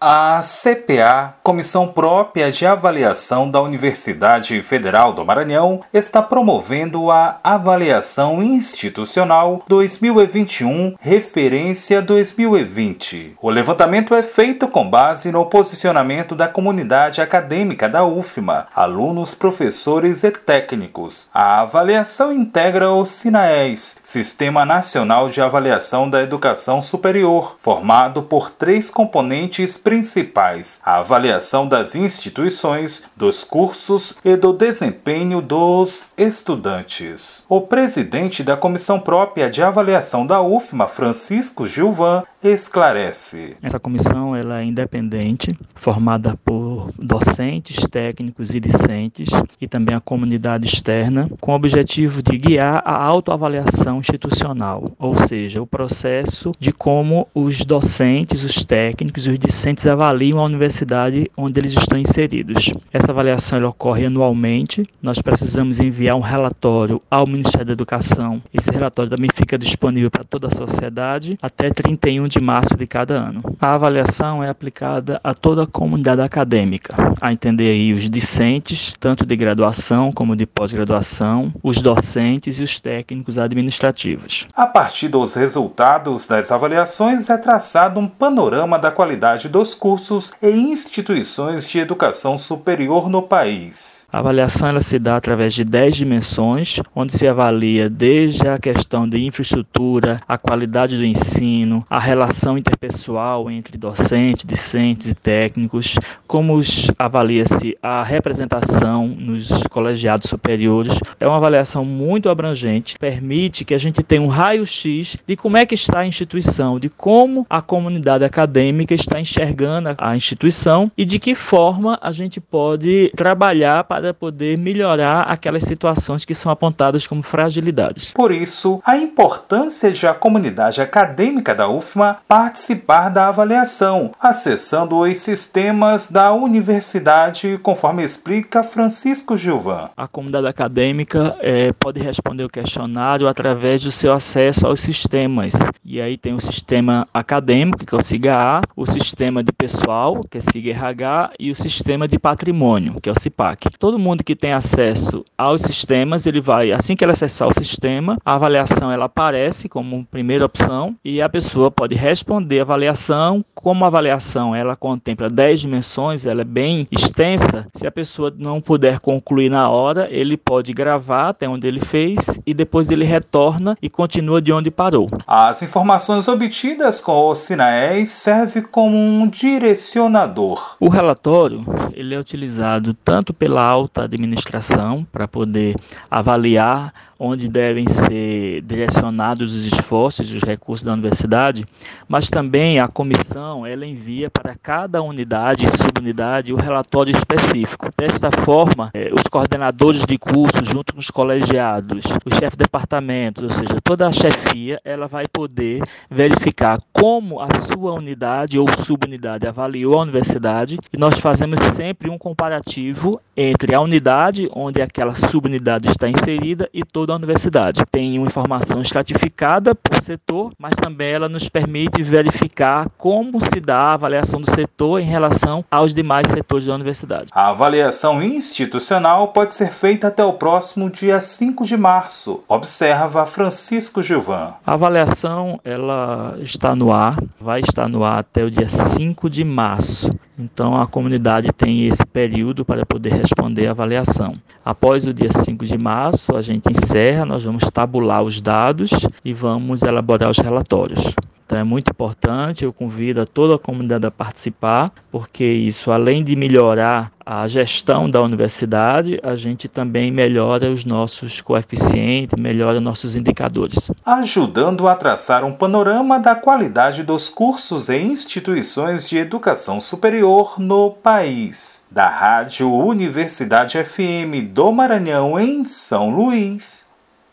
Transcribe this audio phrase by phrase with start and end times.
[0.00, 8.40] A CPA, Comissão Própria de Avaliação da Universidade Federal do Maranhão, está promovendo a Avaliação
[8.40, 13.34] Institucional 2021 Referência 2020.
[13.42, 20.22] O levantamento é feito com base no posicionamento da comunidade acadêmica da UFMA, alunos, professores
[20.22, 21.28] e técnicos.
[21.34, 28.90] A avaliação integra o SINAES, Sistema Nacional de Avaliação da Educação Superior, formado por três
[28.92, 37.42] componentes principais: a avaliação das instituições, dos cursos e do desempenho dos estudantes.
[37.48, 43.56] O presidente da Comissão Própria de Avaliação da UFMA, Francisco Gilvan, esclarece.
[43.62, 49.28] Essa comissão ela é independente, formada por docentes, técnicos e discentes
[49.60, 55.60] e também a comunidade externa, com o objetivo de guiar a autoavaliação institucional, ou seja,
[55.60, 61.58] o processo de como os docentes, os técnicos e os discentes avaliam a universidade onde
[61.60, 62.72] eles estão inseridos.
[62.92, 64.86] Essa avaliação ocorre anualmente.
[65.02, 68.42] Nós precisamos enviar um relatório ao Ministério da Educação.
[68.52, 73.14] Esse relatório também fica disponível para toda a sociedade até 31 de março de cada
[73.14, 73.42] ano.
[73.60, 79.24] A avaliação é aplicada a toda a comunidade acadêmica, a entender aí os discentes, tanto
[79.24, 84.46] de graduação como de pós-graduação, os docentes e os técnicos administrativos.
[84.54, 90.50] A partir dos resultados das avaliações é traçado um panorama da qualidade dos cursos e
[90.50, 94.06] instituições de educação superior no país.
[94.12, 99.08] A avaliação ela se dá através de 10 dimensões, onde se avalia desde a questão
[99.08, 105.94] de infraestrutura, a qualidade do ensino, a relação relação interpessoal entre docentes, discentes e técnicos,
[106.26, 106.60] como
[106.98, 110.98] avalia-se a representação nos colegiados superiores.
[111.20, 115.64] É uma avaliação muito abrangente, permite que a gente tenha um raio-x de como é
[115.64, 121.20] que está a instituição, de como a comunidade acadêmica está enxergando a instituição e de
[121.20, 127.22] que forma a gente pode trabalhar para poder melhorar aquelas situações que são apontadas como
[127.22, 128.12] fragilidades.
[128.12, 135.18] Por isso, a importância de a comunidade acadêmica da UFMA participar da avaliação, acessando os
[135.18, 139.90] sistemas da universidade, conforme explica Francisco Gilvan.
[139.96, 145.54] A comunidade acadêmica é, pode responder o questionário através do seu acesso aos sistemas.
[145.84, 150.38] E aí tem o sistema acadêmico, que é o SIGA-A, o sistema de pessoal, que
[150.38, 153.70] é SIGA-RH, e o sistema de patrimônio, que é o CIPAC.
[153.78, 158.18] Todo mundo que tem acesso aos sistemas, ele vai, assim que ele acessar o sistema,
[158.24, 163.44] a avaliação ela aparece como primeira opção e a pessoa pode responder a avaliação.
[163.54, 168.60] Como a avaliação ela contempla 10 dimensões, ela é bem extensa, se a pessoa não
[168.60, 173.76] puder concluir na hora, ele pode gravar até onde ele fez e depois ele retorna
[173.82, 175.08] e continua de onde parou.
[175.26, 180.76] As informações obtidas com o Sinaés servem como um direcionador.
[180.78, 185.74] O relatório ele é utilizado tanto pela alta administração para poder
[186.08, 191.66] avaliar onde devem ser direcionados os esforços e os recursos da universidade,
[192.08, 197.88] mas também a comissão ela envia para cada unidade e subunidade o relatório específico.
[197.96, 203.44] Desta forma, eh, os coordenadores de curso, junto com os colegiados, os chefes de departamento,
[203.44, 209.46] ou seja, toda a chefia, ela vai poder verificar como a sua unidade ou subunidade
[209.46, 215.88] avaliou a universidade e nós fazemos sempre um comparativo entre a unidade onde aquela subunidade
[215.88, 217.82] está inserida e toda a universidade.
[217.90, 221.48] Tem uma informação estratificada por setor, mas também ela nos
[221.78, 226.74] permite verificar como se dá a avaliação do setor em relação aos demais setores da
[226.74, 227.28] universidade.
[227.32, 234.02] A avaliação institucional pode ser feita até o próximo dia 5 de março, observa Francisco
[234.02, 234.54] Gilvan.
[234.66, 239.44] A avaliação ela está no ar, vai estar no ar até o dia 5 de
[239.44, 240.10] março.
[240.38, 244.34] Então a comunidade tem esse período para poder responder a avaliação.
[244.64, 248.90] Após o dia 5 de março, a gente encerra, nós vamos tabular os dados
[249.24, 251.14] e vamos elaborar os relatórios.
[251.48, 256.22] Então é muito importante, eu convido a toda a comunidade a participar, porque isso, além
[256.22, 263.16] de melhorar a gestão da universidade, a gente também melhora os nossos coeficientes, melhora nossos
[263.16, 263.90] indicadores.
[264.04, 270.90] Ajudando a traçar um panorama da qualidade dos cursos e instituições de educação superior no
[270.90, 271.82] país.
[271.90, 276.90] Da Rádio Universidade FM do Maranhão, em São Luís,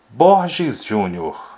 [0.09, 1.54] Borges Júnior.